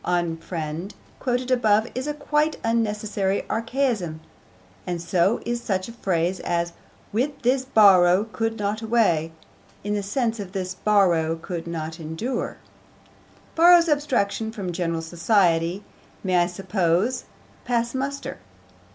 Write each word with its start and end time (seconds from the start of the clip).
Unfriend, 0.03 0.93
quoted 1.19 1.51
above, 1.51 1.85
is 1.93 2.07
a 2.07 2.13
quite 2.15 2.57
unnecessary 2.63 3.43
archaism, 3.47 4.19
and 4.87 4.99
so 4.99 5.39
is 5.45 5.61
such 5.61 5.87
a 5.87 5.91
phrase 5.91 6.39
as 6.39 6.73
With 7.13 7.39
this 7.43 7.65
Borrow 7.65 8.23
could 8.23 8.57
not 8.57 8.81
away, 8.81 9.31
in 9.83 9.93
the 9.93 10.01
sense 10.01 10.39
of 10.39 10.53
'this 10.53 10.73
Borrow 10.73 11.35
could 11.35 11.67
not 11.67 11.99
endure.' 11.99 12.57
'Borrow's 13.53 13.89
abstraction 13.89 14.51
from 14.51 14.71
general 14.71 15.03
society' 15.03 15.83
may, 16.23 16.37
I 16.37 16.47
suppose, 16.47 17.25
pass 17.63 17.93
muster. 17.93 18.39